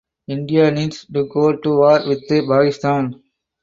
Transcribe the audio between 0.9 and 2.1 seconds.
to go to war